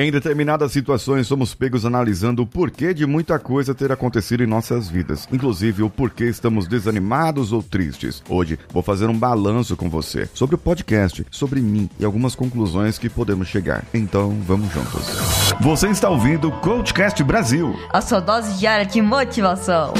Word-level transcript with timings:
Em 0.00 0.12
determinadas 0.12 0.70
situações, 0.70 1.26
somos 1.26 1.54
pegos 1.54 1.84
analisando 1.84 2.42
o 2.42 2.46
porquê 2.46 2.94
de 2.94 3.04
muita 3.04 3.36
coisa 3.36 3.74
ter 3.74 3.90
acontecido 3.90 4.44
em 4.44 4.46
nossas 4.46 4.88
vidas, 4.88 5.26
inclusive 5.32 5.82
o 5.82 5.90
porquê 5.90 6.26
estamos 6.26 6.68
desanimados 6.68 7.50
ou 7.50 7.64
tristes. 7.64 8.22
Hoje 8.28 8.56
vou 8.72 8.80
fazer 8.80 9.08
um 9.08 9.18
balanço 9.18 9.76
com 9.76 9.90
você 9.90 10.28
sobre 10.32 10.54
o 10.54 10.58
podcast, 10.58 11.26
sobre 11.32 11.60
mim 11.60 11.90
e 11.98 12.04
algumas 12.04 12.36
conclusões 12.36 12.96
que 12.96 13.08
podemos 13.08 13.48
chegar. 13.48 13.84
Então, 13.92 14.38
vamos 14.46 14.72
juntos. 14.72 15.02
Você 15.60 15.88
está 15.88 16.08
ouvindo 16.08 16.46
o 16.46 16.52
Coachcast 16.60 17.20
Brasil. 17.24 17.74
A 17.90 18.00
sua 18.00 18.20
dose 18.20 18.56
diária 18.56 18.86
de 18.86 19.02
motivação. 19.02 19.94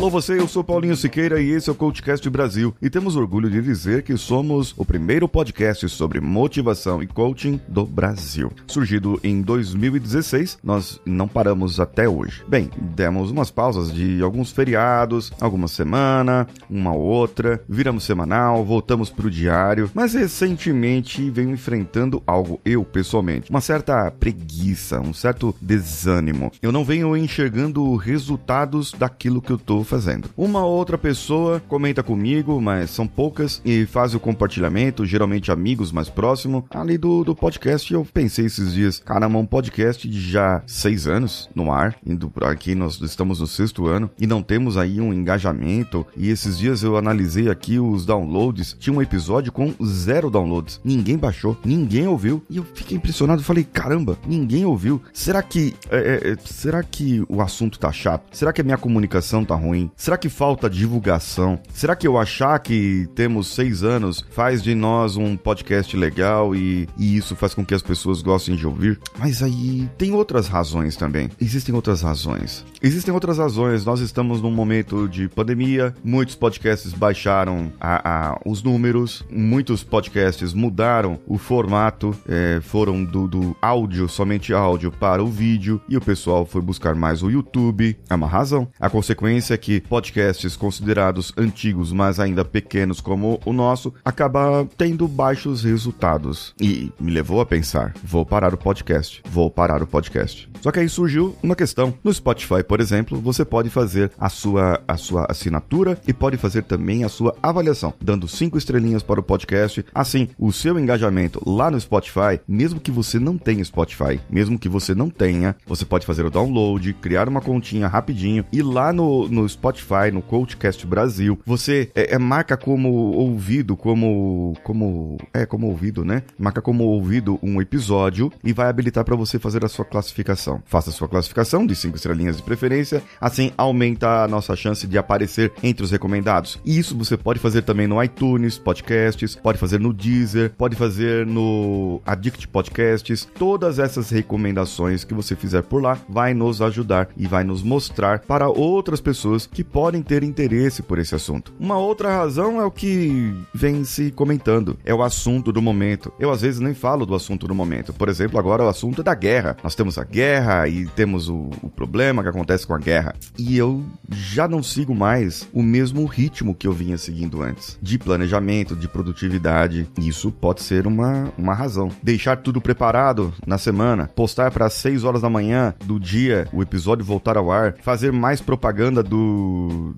Alô 0.00 0.08
você, 0.08 0.40
eu 0.40 0.48
sou 0.48 0.64
Paulinho 0.64 0.96
Siqueira 0.96 1.42
e 1.42 1.50
esse 1.50 1.68
é 1.68 1.72
o 1.72 1.74
Coachcast 1.74 2.26
Brasil. 2.30 2.74
E 2.80 2.88
temos 2.88 3.16
orgulho 3.16 3.50
de 3.50 3.60
dizer 3.60 4.02
que 4.02 4.16
somos 4.16 4.72
o 4.78 4.82
primeiro 4.82 5.28
podcast 5.28 5.86
sobre 5.90 6.22
motivação 6.22 7.02
e 7.02 7.06
coaching 7.06 7.60
do 7.68 7.84
Brasil. 7.84 8.50
Surgido 8.66 9.20
em 9.22 9.42
2016, 9.42 10.58
nós 10.64 10.98
não 11.04 11.28
paramos 11.28 11.78
até 11.78 12.08
hoje. 12.08 12.42
Bem, 12.48 12.70
demos 12.78 13.30
umas 13.30 13.50
pausas 13.50 13.92
de 13.92 14.22
alguns 14.22 14.50
feriados, 14.50 15.34
algumas 15.38 15.72
semana, 15.72 16.48
uma 16.70 16.94
outra, 16.94 17.62
viramos 17.68 18.04
semanal, 18.04 18.64
voltamos 18.64 19.10
pro 19.10 19.30
diário, 19.30 19.90
mas 19.92 20.14
recentemente 20.14 21.28
venho 21.28 21.50
enfrentando 21.50 22.22
algo 22.26 22.58
eu 22.64 22.86
pessoalmente, 22.86 23.50
uma 23.50 23.60
certa 23.60 24.10
preguiça, 24.10 24.98
um 24.98 25.12
certo 25.12 25.54
desânimo. 25.60 26.50
Eu 26.62 26.72
não 26.72 26.86
venho 26.86 27.14
enxergando 27.14 27.94
resultados 27.96 28.92
daquilo 28.92 29.42
que 29.42 29.50
eu 29.50 29.58
tô 29.58 29.89
fazendo. 29.90 30.30
Uma 30.36 30.64
outra 30.64 30.96
pessoa 30.96 31.60
comenta 31.66 32.00
comigo, 32.00 32.60
mas 32.60 32.90
são 32.90 33.08
poucas, 33.08 33.60
e 33.64 33.84
faz 33.86 34.14
o 34.14 34.20
compartilhamento, 34.20 35.04
geralmente 35.04 35.50
amigos 35.50 35.90
mais 35.90 36.08
próximos, 36.08 36.62
ali 36.70 36.96
do, 36.96 37.24
do 37.24 37.34
podcast. 37.34 37.92
Eu 37.92 38.06
pensei 38.14 38.46
esses 38.46 38.72
dias, 38.72 39.00
caramba, 39.04 39.38
um 39.38 39.44
podcast 39.44 40.08
de 40.08 40.20
já 40.20 40.62
seis 40.64 41.08
anos 41.08 41.50
no 41.54 41.72
ar, 41.72 41.96
indo 42.06 42.32
aqui, 42.42 42.74
nós 42.76 43.00
estamos 43.00 43.40
no 43.40 43.46
sexto 43.48 43.86
ano, 43.86 44.08
e 44.18 44.26
não 44.26 44.42
temos 44.42 44.76
aí 44.76 45.00
um 45.00 45.12
engajamento. 45.12 46.06
E 46.16 46.28
esses 46.30 46.56
dias 46.56 46.84
eu 46.84 46.96
analisei 46.96 47.48
aqui 47.48 47.80
os 47.80 48.06
downloads, 48.06 48.76
tinha 48.78 48.94
um 48.94 49.02
episódio 49.02 49.50
com 49.50 49.74
zero 49.84 50.30
downloads. 50.30 50.80
Ninguém 50.84 51.18
baixou, 51.18 51.56
ninguém 51.64 52.06
ouviu, 52.06 52.44
e 52.48 52.58
eu 52.58 52.66
fiquei 52.74 52.96
impressionado, 52.96 53.42
falei, 53.42 53.64
caramba, 53.64 54.16
ninguém 54.24 54.64
ouviu. 54.64 55.02
Será 55.12 55.42
que, 55.42 55.74
é, 55.90 56.30
é, 56.30 56.36
será 56.44 56.82
que 56.84 57.24
o 57.28 57.40
assunto 57.40 57.78
tá 57.78 57.90
chato? 57.90 58.24
Será 58.30 58.52
que 58.52 58.60
a 58.60 58.64
minha 58.64 58.78
comunicação 58.78 59.44
tá 59.44 59.56
ruim? 59.56 59.79
Ruim? 59.80 59.90
Será 59.96 60.18
que 60.18 60.28
falta 60.28 60.68
divulgação? 60.68 61.58
Será 61.72 61.96
que 61.96 62.06
eu 62.06 62.18
achar 62.18 62.58
que 62.58 63.08
temos 63.14 63.48
seis 63.48 63.82
anos 63.82 64.24
faz 64.30 64.62
de 64.62 64.74
nós 64.74 65.16
um 65.16 65.36
podcast 65.36 65.96
legal 65.96 66.54
e, 66.54 66.88
e 66.98 67.16
isso 67.16 67.34
faz 67.36 67.54
com 67.54 67.64
que 67.64 67.74
as 67.74 67.82
pessoas 67.82 68.20
gostem 68.22 68.56
de 68.56 68.66
ouvir? 68.66 68.98
Mas 69.18 69.42
aí 69.42 69.88
tem 69.96 70.12
outras 70.12 70.48
razões 70.48 70.96
também. 70.96 71.30
Existem 71.40 71.74
outras 71.74 72.02
razões. 72.02 72.64
Existem 72.82 73.12
outras 73.12 73.38
razões. 73.38 73.84
Nós 73.84 74.00
estamos 74.00 74.42
num 74.42 74.50
momento 74.50 75.08
de 75.08 75.28
pandemia, 75.28 75.94
muitos 76.02 76.34
podcasts 76.34 76.92
baixaram 76.92 77.72
a, 77.80 78.30
a, 78.30 78.40
os 78.44 78.62
números, 78.62 79.24
muitos 79.30 79.82
podcasts 79.82 80.52
mudaram 80.52 81.18
o 81.26 81.38
formato, 81.38 82.16
é, 82.28 82.60
foram 82.60 83.04
do, 83.04 83.28
do 83.28 83.56
áudio, 83.60 84.08
somente 84.08 84.52
áudio, 84.52 84.90
para 84.90 85.22
o 85.22 85.26
vídeo, 85.26 85.80
e 85.88 85.96
o 85.96 86.00
pessoal 86.00 86.44
foi 86.44 86.60
buscar 86.60 86.94
mais 86.94 87.22
o 87.22 87.30
YouTube. 87.30 87.96
É 88.08 88.14
uma 88.14 88.26
razão. 88.26 88.68
A 88.78 88.90
consequência 88.90 89.54
é 89.54 89.56
que 89.56 89.69
podcasts 89.78 90.56
considerados 90.56 91.32
antigos, 91.36 91.92
mas 91.92 92.18
ainda 92.18 92.44
pequenos 92.44 93.00
como 93.00 93.38
o 93.44 93.52
nosso, 93.52 93.92
acaba 94.04 94.66
tendo 94.76 95.06
baixos 95.06 95.62
resultados. 95.62 96.54
E 96.58 96.90
me 96.98 97.12
levou 97.12 97.40
a 97.40 97.46
pensar: 97.46 97.92
vou 98.02 98.24
parar 98.24 98.54
o 98.54 98.58
podcast, 98.58 99.22
vou 99.30 99.50
parar 99.50 99.82
o 99.82 99.86
podcast. 99.86 100.48
Só 100.60 100.70
que 100.70 100.80
aí 100.80 100.88
surgiu 100.88 101.36
uma 101.42 101.54
questão. 101.54 101.94
No 102.02 102.12
Spotify, 102.12 102.62
por 102.66 102.80
exemplo, 102.80 103.20
você 103.20 103.44
pode 103.44 103.70
fazer 103.70 104.10
a 104.18 104.28
sua, 104.28 104.80
a 104.86 104.96
sua 104.96 105.26
assinatura 105.28 105.98
e 106.06 106.12
pode 106.12 106.36
fazer 106.36 106.62
também 106.62 107.04
a 107.04 107.08
sua 107.08 107.34
avaliação, 107.42 107.94
dando 108.00 108.28
cinco 108.28 108.58
estrelinhas 108.58 109.02
para 109.02 109.20
o 109.20 109.22
podcast. 109.22 109.84
Assim, 109.94 110.28
o 110.38 110.52
seu 110.52 110.78
engajamento 110.78 111.42
lá 111.46 111.70
no 111.70 111.80
Spotify, 111.80 112.40
mesmo 112.46 112.80
que 112.80 112.90
você 112.90 113.18
não 113.18 113.36
tenha 113.36 113.64
Spotify, 113.64 114.20
mesmo 114.30 114.58
que 114.58 114.68
você 114.68 114.94
não 114.94 115.10
tenha, 115.10 115.56
você 115.66 115.84
pode 115.84 116.06
fazer 116.06 116.24
o 116.24 116.30
download, 116.30 116.92
criar 116.94 117.28
uma 117.28 117.40
continha 117.40 117.88
rapidinho 117.88 118.44
e 118.52 118.62
lá 118.62 118.92
no, 118.92 119.28
no 119.28 119.48
Spotify, 119.60 120.10
no 120.10 120.22
Coachcast 120.22 120.86
Brasil, 120.86 121.38
você 121.44 121.90
é, 121.94 122.14
é, 122.14 122.18
marca 122.18 122.56
como 122.56 122.88
ouvido, 122.88 123.76
como 123.76 124.56
como 124.64 125.18
é 125.34 125.44
como 125.44 125.66
ouvido, 125.66 126.02
né? 126.02 126.22
Marca 126.38 126.62
como 126.62 126.84
ouvido 126.84 127.38
um 127.42 127.60
episódio 127.60 128.32
e 128.42 128.54
vai 128.54 128.68
habilitar 128.68 129.04
para 129.04 129.14
você 129.14 129.38
fazer 129.38 129.62
a 129.62 129.68
sua 129.68 129.84
classificação. 129.84 130.62
Faça 130.64 130.88
a 130.88 130.92
sua 130.92 131.08
classificação 131.08 131.66
de 131.66 131.76
cinco 131.76 131.96
estrelinhas 131.96 132.38
de 132.38 132.42
preferência, 132.42 133.02
assim 133.20 133.52
aumenta 133.58 134.24
a 134.24 134.28
nossa 134.28 134.56
chance 134.56 134.86
de 134.86 134.96
aparecer 134.96 135.52
entre 135.62 135.84
os 135.84 135.90
recomendados. 135.90 136.58
E 136.64 136.78
isso 136.78 136.96
você 136.96 137.18
pode 137.18 137.38
fazer 137.38 137.60
também 137.60 137.86
no 137.86 138.02
iTunes 138.02 138.56
Podcasts, 138.56 139.36
pode 139.36 139.58
fazer 139.58 139.78
no 139.78 139.92
Deezer, 139.92 140.52
pode 140.56 140.74
fazer 140.74 141.26
no 141.26 142.00
Addict 142.06 142.48
Podcasts. 142.48 143.28
Todas 143.38 143.78
essas 143.78 144.08
recomendações 144.08 145.04
que 145.04 145.12
você 145.12 145.36
fizer 145.36 145.62
por 145.62 145.82
lá 145.82 145.98
vai 146.08 146.32
nos 146.32 146.62
ajudar 146.62 147.08
e 147.14 147.26
vai 147.26 147.44
nos 147.44 147.62
mostrar 147.62 148.20
para 148.20 148.48
outras 148.48 149.02
pessoas 149.02 149.10
pessoas 149.10 149.46
que 149.52 149.64
podem 149.64 150.02
ter 150.02 150.22
interesse 150.22 150.82
por 150.82 150.98
esse 150.98 151.14
assunto. 151.14 151.52
Uma 151.58 151.78
outra 151.78 152.16
razão 152.16 152.60
é 152.60 152.64
o 152.64 152.70
que 152.70 153.34
vem 153.54 153.84
se 153.84 154.10
comentando, 154.10 154.78
é 154.84 154.94
o 154.94 155.02
assunto 155.02 155.52
do 155.52 155.62
momento. 155.62 156.12
Eu 156.18 156.30
às 156.30 156.42
vezes 156.42 156.60
nem 156.60 156.74
falo 156.74 157.06
do 157.06 157.14
assunto 157.14 157.46
do 157.46 157.54
momento. 157.54 157.92
Por 157.92 158.08
exemplo, 158.08 158.38
agora 158.38 158.64
o 158.64 158.68
assunto 158.68 159.00
é 159.00 159.04
da 159.04 159.14
guerra. 159.14 159.56
Nós 159.62 159.74
temos 159.74 159.98
a 159.98 160.04
guerra 160.04 160.68
e 160.68 160.86
temos 160.86 161.28
o, 161.28 161.50
o 161.62 161.68
problema 161.68 162.22
que 162.22 162.28
acontece 162.28 162.66
com 162.66 162.74
a 162.74 162.78
guerra. 162.78 163.14
E 163.38 163.56
eu 163.56 163.84
já 164.10 164.46
não 164.48 164.62
sigo 164.62 164.94
mais 164.94 165.48
o 165.52 165.62
mesmo 165.62 166.04
ritmo 166.04 166.54
que 166.54 166.66
eu 166.66 166.72
vinha 166.72 166.98
seguindo 166.98 167.42
antes, 167.42 167.78
de 167.80 167.98
planejamento, 167.98 168.76
de 168.76 168.88
produtividade. 168.88 169.88
Isso 169.98 170.30
pode 170.30 170.62
ser 170.62 170.86
uma, 170.86 171.32
uma 171.36 171.54
razão. 171.54 171.90
Deixar 172.02 172.36
tudo 172.36 172.60
preparado 172.60 173.32
na 173.46 173.58
semana, 173.58 174.08
postar 174.14 174.50
para 174.50 174.68
6 174.68 175.04
horas 175.04 175.22
da 175.22 175.30
manhã 175.30 175.74
do 175.84 175.98
dia 175.98 176.48
o 176.52 176.62
episódio 176.62 177.04
voltar 177.04 177.36
ao 177.36 177.50
ar, 177.50 177.74
fazer 177.82 178.12
mais 178.12 178.40
propaganda 178.40 179.02
do 179.02 179.29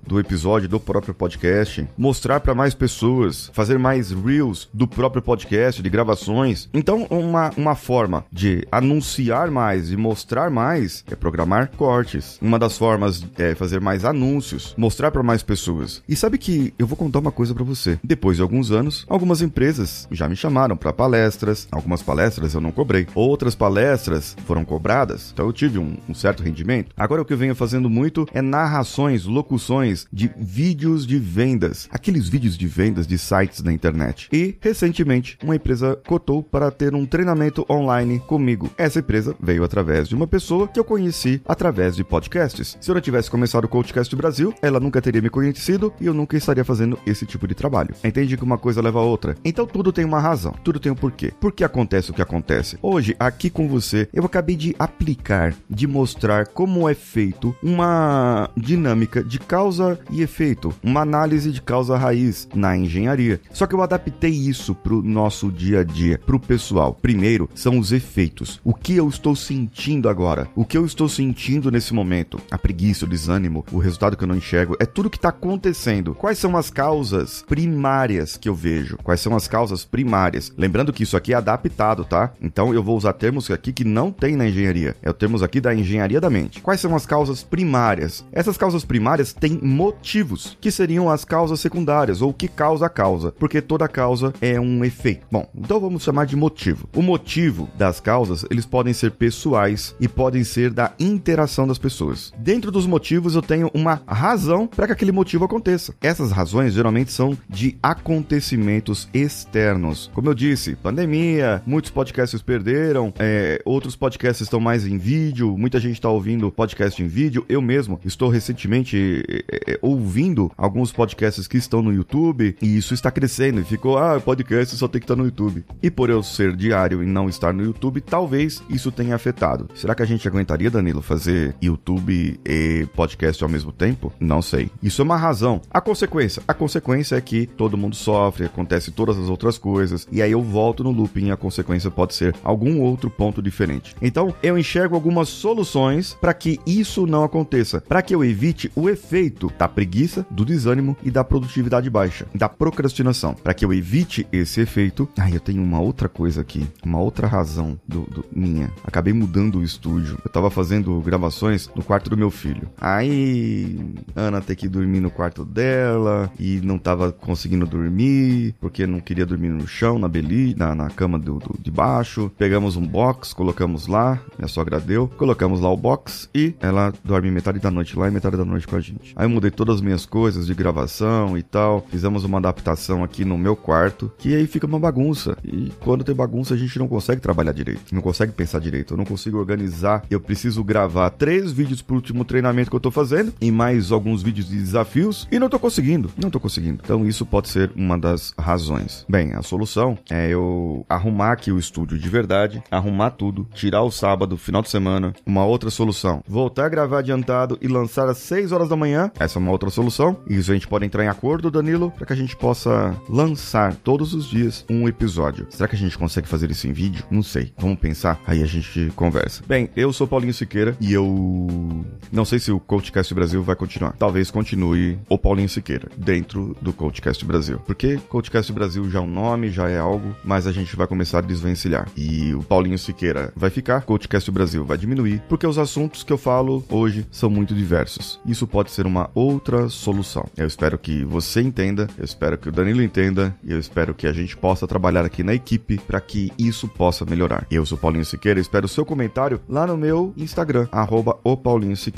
do, 0.05 0.19
episódio, 0.19 0.69
do 0.69 0.79
próprio 0.79 1.13
podcast, 1.13 1.87
mostrar 1.97 2.39
para 2.39 2.55
mais 2.55 2.73
pessoas, 2.73 3.49
fazer 3.53 3.77
mais 3.77 4.11
reels 4.11 4.69
do 4.73 4.87
próprio 4.87 5.21
podcast, 5.21 5.81
de 5.81 5.89
gravações. 5.89 6.69
Então, 6.73 7.07
uma, 7.09 7.51
uma 7.57 7.75
forma 7.75 8.25
de 8.31 8.67
anunciar 8.71 9.49
mais 9.51 9.91
e 9.91 9.97
mostrar 9.97 10.49
mais 10.49 11.03
é 11.09 11.15
programar 11.15 11.71
cortes. 11.77 12.37
Uma 12.41 12.59
das 12.59 12.77
formas 12.77 13.25
é 13.37 13.55
fazer 13.55 13.79
mais 13.79 14.05
anúncios, 14.05 14.73
mostrar 14.77 15.11
para 15.11 15.23
mais 15.23 15.43
pessoas. 15.43 16.01
E 16.07 16.15
sabe 16.15 16.37
que 16.37 16.73
eu 16.77 16.87
vou 16.87 16.97
contar 16.97 17.19
uma 17.19 17.31
coisa 17.31 17.53
para 17.53 17.63
você. 17.63 17.99
Depois 18.03 18.37
de 18.37 18.43
alguns 18.43 18.71
anos, 18.71 19.05
algumas 19.07 19.41
empresas 19.41 20.07
já 20.11 20.27
me 20.27 20.35
chamaram 20.35 20.77
para 20.77 20.93
palestras. 20.93 21.67
Algumas 21.71 22.01
palestras 22.01 22.53
eu 22.53 22.61
não 22.61 22.71
cobrei. 22.71 23.07
Outras 23.15 23.55
palestras 23.55 24.35
foram 24.45 24.65
cobradas, 24.65 25.31
então 25.33 25.45
eu 25.45 25.53
tive 25.53 25.79
um, 25.79 25.97
um 26.07 26.13
certo 26.13 26.43
rendimento. 26.43 26.93
Agora 26.97 27.21
o 27.21 27.25
que 27.25 27.33
eu 27.33 27.37
venho 27.37 27.55
fazendo 27.55 27.89
muito 27.89 28.27
é 28.33 28.41
narrações 28.41 29.22
locuções 29.25 30.05
de 30.11 30.31
vídeos 30.37 31.05
de 31.05 31.17
vendas, 31.17 31.87
aqueles 31.91 32.27
vídeos 32.27 32.57
de 32.57 32.67
vendas 32.67 33.07
de 33.07 33.17
sites 33.17 33.61
na 33.61 33.73
internet. 33.73 34.27
E, 34.31 34.55
recentemente, 34.59 35.37
uma 35.43 35.55
empresa 35.55 35.99
cotou 36.07 36.43
para 36.43 36.71
ter 36.71 36.93
um 36.93 37.05
treinamento 37.05 37.65
online 37.69 38.19
comigo. 38.19 38.69
Essa 38.77 38.99
empresa 38.99 39.35
veio 39.39 39.63
através 39.63 40.07
de 40.07 40.15
uma 40.15 40.27
pessoa 40.27 40.67
que 40.67 40.79
eu 40.79 40.83
conheci 40.83 41.41
através 41.45 41.95
de 41.95 42.03
podcasts. 42.03 42.77
Se 42.79 42.89
eu 42.89 42.95
não 42.95 43.01
tivesse 43.01 43.29
começado 43.29 43.65
o 43.65 43.67
Coachcast 43.69 44.15
Brasil, 44.15 44.53
ela 44.61 44.79
nunca 44.79 45.01
teria 45.01 45.21
me 45.21 45.29
conhecido 45.29 45.93
e 45.99 46.05
eu 46.05 46.13
nunca 46.13 46.37
estaria 46.37 46.63
fazendo 46.63 46.97
esse 47.05 47.25
tipo 47.25 47.47
de 47.47 47.55
trabalho. 47.55 47.95
Entende 48.03 48.37
que 48.37 48.43
uma 48.43 48.57
coisa 48.57 48.81
leva 48.81 48.99
a 48.99 49.03
outra? 49.03 49.35
Então 49.43 49.65
tudo 49.65 49.91
tem 49.91 50.05
uma 50.05 50.19
razão, 50.19 50.53
tudo 50.63 50.79
tem 50.79 50.91
um 50.91 50.95
porquê. 50.95 51.33
Por 51.39 51.51
que 51.51 51.63
acontece 51.63 52.11
o 52.11 52.13
que 52.13 52.21
acontece? 52.21 52.77
Hoje, 52.81 53.15
aqui 53.19 53.49
com 53.49 53.67
você, 53.67 54.07
eu 54.13 54.25
acabei 54.25 54.55
de 54.55 54.75
aplicar, 54.79 55.53
de 55.69 55.87
mostrar 55.87 56.47
como 56.47 56.87
é 56.87 56.93
feito 56.93 57.55
uma 57.61 58.49
dinâmica 58.55 59.12
lógica 59.13 59.23
de 59.23 59.39
causa 59.39 59.99
e 60.09 60.21
efeito, 60.21 60.73
uma 60.81 61.01
análise 61.01 61.51
de 61.51 61.61
causa 61.61 61.97
raiz 61.97 62.47
na 62.55 62.75
engenharia. 62.75 63.39
Só 63.51 63.67
que 63.67 63.75
eu 63.75 63.81
adaptei 63.81 64.31
isso 64.31 64.73
para 64.73 64.93
o 64.93 65.03
nosso 65.03 65.51
dia 65.51 65.81
a 65.81 65.83
dia, 65.83 66.19
para 66.25 66.35
o 66.35 66.39
pessoal. 66.39 66.97
Primeiro 66.99 67.49
são 67.53 67.77
os 67.77 67.91
efeitos. 67.91 68.59
O 68.63 68.73
que 68.73 68.95
eu 68.95 69.07
estou 69.07 69.35
sentindo 69.35 70.09
agora? 70.09 70.47
O 70.55 70.65
que 70.65 70.77
eu 70.77 70.85
estou 70.85 71.07
sentindo 71.07 71.69
nesse 71.69 71.93
momento? 71.93 72.39
A 72.49 72.57
preguiça, 72.57 73.05
o 73.05 73.07
desânimo, 73.07 73.65
o 73.71 73.77
resultado 73.77 74.17
que 74.17 74.23
eu 74.23 74.27
não 74.27 74.35
enxergo, 74.35 74.75
é 74.79 74.85
tudo 74.85 75.09
que 75.09 75.17
está 75.17 75.29
acontecendo. 75.29 76.15
Quais 76.15 76.37
são 76.37 76.57
as 76.57 76.69
causas 76.69 77.43
primárias 77.47 78.37
que 78.37 78.49
eu 78.49 78.55
vejo? 78.55 78.97
Quais 79.03 79.19
são 79.19 79.35
as 79.35 79.47
causas 79.47 79.85
primárias? 79.85 80.51
Lembrando 80.57 80.93
que 80.93 81.03
isso 81.03 81.17
aqui 81.17 81.33
é 81.33 81.35
adaptado, 81.35 82.05
tá? 82.05 82.31
Então 82.41 82.73
eu 82.73 82.81
vou 82.81 82.97
usar 82.97 83.13
termos 83.13 83.49
aqui 83.51 83.73
que 83.73 83.83
não 83.83 84.11
tem 84.11 84.35
na 84.35 84.47
engenharia. 84.47 84.95
É 85.01 85.09
o 85.09 85.13
termos 85.13 85.43
aqui 85.43 85.59
da 85.59 85.73
engenharia 85.73 86.21
da 86.21 86.29
mente. 86.29 86.61
Quais 86.61 86.79
são 86.79 86.95
as 86.95 87.05
causas 87.05 87.43
primárias? 87.43 88.25
Essas 88.31 88.57
causas 88.57 88.85
primárias 88.85 89.02
têm 89.39 89.59
motivos, 89.61 90.57
que 90.59 90.71
seriam 90.71 91.09
as 91.09 91.25
causas 91.25 91.59
secundárias, 91.59 92.21
ou 92.21 92.33
que 92.33 92.47
causa 92.47 92.85
a 92.85 92.89
causa, 92.89 93.31
porque 93.31 93.61
toda 93.61 93.87
causa 93.87 94.33
é 94.41 94.59
um 94.59 94.83
efeito. 94.83 95.25
Bom, 95.31 95.47
então 95.55 95.79
vamos 95.79 96.03
chamar 96.03 96.25
de 96.25 96.35
motivo. 96.35 96.87
O 96.95 97.01
motivo 97.01 97.69
das 97.77 97.99
causas, 97.99 98.45
eles 98.49 98.65
podem 98.65 98.93
ser 98.93 99.11
pessoais 99.11 99.95
e 99.99 100.07
podem 100.07 100.43
ser 100.43 100.71
da 100.71 100.93
interação 100.99 101.67
das 101.67 101.77
pessoas. 101.77 102.33
Dentro 102.37 102.71
dos 102.71 102.85
motivos, 102.85 103.35
eu 103.35 103.41
tenho 103.41 103.69
uma 103.73 104.01
razão 104.07 104.67
para 104.67 104.87
que 104.87 104.93
aquele 104.93 105.11
motivo 105.11 105.45
aconteça. 105.45 105.93
Essas 106.01 106.31
razões 106.31 106.73
geralmente 106.73 107.11
são 107.11 107.37
de 107.49 107.77
acontecimentos 107.81 109.07
externos. 109.13 110.09
Como 110.13 110.29
eu 110.29 110.33
disse, 110.33 110.75
pandemia, 110.75 111.61
muitos 111.65 111.91
podcasts 111.91 112.41
perderam, 112.41 113.13
é, 113.19 113.61
outros 113.65 113.95
podcasts 113.95 114.41
estão 114.41 114.59
mais 114.59 114.85
em 114.85 114.97
vídeo, 114.97 115.57
muita 115.57 115.79
gente 115.79 115.95
está 115.95 116.09
ouvindo 116.09 116.51
podcast 116.51 117.01
em 117.01 117.07
vídeo. 117.07 117.45
Eu 117.49 117.61
mesmo 117.61 117.99
estou 118.03 118.29
recentemente 118.29 118.92
é, 118.97 119.73
é, 119.73 119.79
ouvindo 119.81 120.51
alguns 120.57 120.91
podcasts 120.91 121.47
que 121.47 121.57
estão 121.57 121.81
no 121.81 121.93
YouTube 121.93 122.55
e 122.61 122.77
isso 122.77 122.93
está 122.93 123.11
crescendo. 123.11 123.61
E 123.61 123.63
ficou, 123.63 123.97
ah, 123.97 124.19
podcast 124.19 124.75
só 124.75 124.87
tem 124.87 124.99
que 124.99 125.05
estar 125.05 125.15
no 125.15 125.25
YouTube. 125.25 125.63
E 125.81 125.89
por 125.89 126.09
eu 126.09 126.23
ser 126.23 126.55
diário 126.55 127.03
e 127.03 127.05
não 127.05 127.29
estar 127.29 127.53
no 127.53 127.63
YouTube, 127.63 128.01
talvez 128.01 128.63
isso 128.69 128.91
tenha 128.91 129.15
afetado. 129.15 129.69
Será 129.75 129.95
que 129.95 130.03
a 130.03 130.05
gente 130.05 130.27
aguentaria, 130.27 130.69
Danilo, 130.69 131.01
fazer 131.01 131.55
YouTube 131.61 132.39
e 132.45 132.87
podcast 132.95 133.43
ao 133.43 133.49
mesmo 133.49 133.71
tempo? 133.71 134.11
Não 134.19 134.41
sei. 134.41 134.69
Isso 134.81 135.01
é 135.01 135.05
uma 135.05 135.17
razão. 135.17 135.61
A 135.69 135.81
consequência? 135.81 136.41
A 136.47 136.53
consequência 136.53 137.15
é 137.15 137.21
que 137.21 137.45
todo 137.45 137.77
mundo 137.77 137.95
sofre, 137.95 138.45
acontece 138.45 138.91
todas 138.91 139.17
as 139.17 139.29
outras 139.29 139.57
coisas, 139.57 140.07
e 140.11 140.21
aí 140.21 140.31
eu 140.31 140.41
volto 140.41 140.83
no 140.83 140.91
looping 140.91 141.27
e 141.27 141.31
a 141.31 141.37
consequência 141.37 141.91
pode 141.91 142.13
ser 142.13 142.35
algum 142.43 142.81
outro 142.81 143.09
ponto 143.09 143.41
diferente. 143.41 143.95
Então, 144.01 144.33
eu 144.41 144.57
enxergo 144.57 144.95
algumas 144.95 145.29
soluções 145.29 146.13
para 146.19 146.33
que 146.33 146.59
isso 146.65 147.05
não 147.05 147.23
aconteça, 147.23 147.81
para 147.81 148.01
que 148.01 148.13
eu 148.13 148.23
evite 148.23 148.71
o 148.75 148.82
efeito 148.89 149.51
da 149.57 149.67
preguiça, 149.67 150.25
do 150.29 150.45
desânimo 150.45 150.95
e 151.03 151.11
da 151.11 151.23
produtividade 151.23 151.89
baixa, 151.89 152.25
da 152.33 152.49
procrastinação. 152.49 153.33
Para 153.33 153.53
que 153.53 153.65
eu 153.65 153.73
evite 153.73 154.27
esse 154.31 154.61
efeito, 154.61 155.07
ah, 155.17 155.29
eu 155.29 155.39
tenho 155.39 155.63
uma 155.63 155.79
outra 155.79 156.09
coisa 156.09 156.41
aqui, 156.41 156.67
uma 156.83 156.99
outra 156.99 157.27
razão 157.27 157.79
do, 157.87 158.01
do 158.01 158.25
minha. 158.31 158.71
Acabei 158.83 159.13
mudando 159.13 159.59
o 159.59 159.63
estúdio. 159.63 160.17
Eu 160.23 160.31
tava 160.31 160.49
fazendo 160.49 160.99
gravações 161.01 161.69
no 161.75 161.83
quarto 161.83 162.09
do 162.09 162.17
meu 162.17 162.29
filho. 162.29 162.69
Aí, 162.79 163.79
Ana 164.15 164.41
tem 164.41 164.55
que 164.55 164.67
dormir 164.67 164.99
no 164.99 165.11
quarto 165.11 165.45
dela 165.45 166.31
e 166.39 166.59
não 166.61 166.77
tava 166.77 167.11
conseguindo 167.11 167.65
dormir 167.65 168.55
porque 168.59 168.85
não 168.87 168.99
queria 168.99 169.25
dormir 169.25 169.49
no 169.49 169.67
chão, 169.67 169.99
na 169.99 170.07
beli, 170.07 170.55
na, 170.55 170.73
na 170.73 170.89
cama 170.89 171.19
do, 171.19 171.39
do, 171.39 171.57
de 171.59 171.71
baixo. 171.71 172.31
Pegamos 172.37 172.75
um 172.75 172.85
box, 172.85 173.33
colocamos 173.33 173.87
lá, 173.87 174.19
minha 174.37 174.47
sogra 174.47 174.79
deu, 174.79 175.07
colocamos 175.07 175.59
lá 175.59 175.71
o 175.71 175.77
box 175.77 176.29
e 176.33 176.55
ela 176.59 176.93
dorme 177.03 177.31
metade 177.31 177.59
da 177.59 177.71
noite 177.71 177.97
lá 177.97 178.07
e 178.07 178.11
metade 178.11 178.37
da 178.37 178.45
noite 178.45 178.67
com 178.73 178.77
a 178.77 178.81
gente. 178.81 179.13
Aí 179.15 179.25
eu 179.25 179.29
mudei 179.29 179.51
todas 179.51 179.75
as 179.75 179.81
minhas 179.81 180.05
coisas 180.05 180.47
de 180.47 180.53
gravação 180.53 181.37
e 181.37 181.43
tal, 181.43 181.85
fizemos 181.89 182.23
uma 182.23 182.39
adaptação 182.39 183.03
aqui 183.03 183.23
no 183.23 183.37
meu 183.37 183.55
quarto, 183.55 184.11
que 184.17 184.35
aí 184.35 184.47
fica 184.47 184.65
uma 184.65 184.79
bagunça. 184.79 185.37
E 185.43 185.71
quando 185.79 186.03
tem 186.03 186.15
bagunça 186.15 186.55
a 186.55 186.57
gente 186.57 186.79
não 186.79 186.87
consegue 186.87 187.21
trabalhar 187.21 187.51
direito, 187.51 187.93
não 187.93 188.01
consegue 188.01 188.31
pensar 188.31 188.59
direito, 188.59 188.93
eu 188.93 188.97
não 188.97 189.05
consigo 189.05 189.37
organizar. 189.37 190.03
Eu 190.09 190.19
preciso 190.19 190.63
gravar 190.63 191.11
três 191.11 191.51
vídeos 191.51 191.81
pro 191.81 191.95
último 191.95 192.25
treinamento 192.25 192.69
que 192.69 192.75
eu 192.75 192.79
tô 192.79 192.89
fazendo 192.89 193.33
e 193.39 193.51
mais 193.51 193.91
alguns 193.91 194.23
vídeos 194.23 194.49
de 194.49 194.57
desafios 194.57 195.27
e 195.31 195.37
não 195.37 195.49
tô 195.49 195.59
conseguindo, 195.59 196.09
não 196.17 196.31
tô 196.31 196.39
conseguindo. 196.39 196.79
Então 196.83 197.05
isso 197.05 197.25
pode 197.25 197.49
ser 197.49 197.71
uma 197.75 197.97
das 197.97 198.33
razões. 198.37 199.05
Bem, 199.07 199.33
a 199.33 199.41
solução 199.41 199.97
é 200.09 200.29
eu 200.29 200.85
arrumar 200.89 201.33
aqui 201.33 201.51
o 201.51 201.59
estúdio 201.59 201.99
de 201.99 202.09
verdade, 202.09 202.63
arrumar 202.71 203.11
tudo, 203.11 203.47
tirar 203.53 203.83
o 203.83 203.91
sábado, 203.91 204.37
final 204.37 204.61
de 204.61 204.69
semana. 204.69 205.13
Uma 205.25 205.45
outra 205.45 205.69
solução, 205.69 206.23
voltar 206.27 206.65
a 206.65 206.69
gravar 206.69 206.99
adiantado 206.99 207.57
e 207.61 207.67
lançar 207.67 208.07
às 208.07 208.17
6 208.17 208.51
horas 208.51 208.62
da 208.69 208.75
manhã. 208.75 209.11
Essa 209.19 209.37
é 209.37 209.41
uma 209.41 209.51
outra 209.51 209.69
solução. 209.69 210.17
Isso 210.27 210.51
a 210.51 210.53
gente 210.53 210.67
pode 210.67 210.85
entrar 210.85 211.03
em 211.03 211.07
acordo, 211.07 211.51
Danilo, 211.51 211.91
para 211.91 212.05
que 212.05 212.13
a 212.13 212.15
gente 212.15 212.35
possa 212.35 212.95
lançar 213.09 213.75
todos 213.75 214.13
os 214.13 214.25
dias 214.25 214.65
um 214.69 214.87
episódio. 214.87 215.47
Será 215.49 215.67
que 215.67 215.75
a 215.75 215.79
gente 215.79 215.97
consegue 215.97 216.27
fazer 216.27 216.49
isso 216.51 216.67
em 216.67 216.73
vídeo? 216.73 217.03
Não 217.09 217.23
sei. 217.23 217.53
Vamos 217.57 217.79
pensar, 217.79 218.19
aí 218.25 218.41
a 218.41 218.45
gente 218.45 218.91
conversa. 218.95 219.43
Bem, 219.47 219.69
eu 219.75 219.91
sou 219.93 220.07
Paulinho 220.07 220.33
Siqueira 220.33 220.75
e 220.79 220.93
eu 220.93 221.85
não 222.13 222.25
sei 222.25 222.37
se 222.37 222.51
o 222.51 222.59
Coachcast 222.59 223.11
Brasil 223.11 223.41
vai 223.41 223.55
continuar. 223.55 223.93
Talvez 223.93 224.29
continue 224.29 224.99
o 225.09 225.17
Paulinho 225.17 225.49
Siqueira 225.49 225.89
dentro 225.97 226.55
do 226.61 226.71
Coachcast 226.71 227.25
Brasil. 227.25 227.59
Porque 227.65 227.97
Coachcast 228.07 228.53
Brasil 228.53 228.87
já 228.87 228.99
é 228.99 229.01
um 229.01 229.07
nome, 229.07 229.49
já 229.49 229.67
é 229.67 229.79
algo, 229.79 230.15
mas 230.23 230.45
a 230.45 230.51
gente 230.51 230.75
vai 230.75 230.85
começar 230.85 231.17
a 231.17 231.21
desvencilhar. 231.21 231.89
E 231.97 232.31
o 232.35 232.43
Paulinho 232.43 232.77
Siqueira 232.77 233.33
vai 233.35 233.49
ficar, 233.49 233.81
Coachcast 233.81 234.29
Brasil 234.29 234.63
vai 234.63 234.77
diminuir, 234.77 235.23
porque 235.27 235.47
os 235.47 235.57
assuntos 235.57 236.03
que 236.03 236.13
eu 236.13 236.17
falo 236.17 236.63
hoje 236.69 237.07
são 237.09 237.31
muito 237.31 237.55
diversos. 237.55 238.19
Isso 238.27 238.45
pode 238.45 238.69
ser 238.69 238.85
uma 238.85 239.09
outra 239.15 239.67
solução. 239.67 240.27
Eu 240.37 240.45
espero 240.45 240.77
que 240.77 241.03
você 241.03 241.41
entenda, 241.41 241.87
eu 241.97 242.05
espero 242.05 242.37
que 242.37 242.49
o 242.49 242.51
Danilo 242.51 242.83
entenda 242.83 243.35
e 243.43 243.51
eu 243.51 243.59
espero 243.59 243.95
que 243.95 244.05
a 244.05 244.13
gente 244.13 244.37
possa 244.37 244.67
trabalhar 244.67 245.03
aqui 245.03 245.23
na 245.23 245.33
equipe 245.33 245.79
para 245.79 245.99
que 245.99 246.31
isso 246.37 246.67
possa 246.67 247.05
melhorar. 247.05 247.47
Eu 247.49 247.65
sou 247.65 247.75
Paulinho 247.75 248.05
Siqueira, 248.05 248.39
espero 248.39 248.67
o 248.67 248.69
seu 248.69 248.85
comentário 248.85 249.41
lá 249.49 249.65
no 249.65 249.75
meu 249.75 250.13
Instagram, 250.15 250.67
arroba 250.71 251.17
o 251.23 251.35
Paulinho 251.35 251.75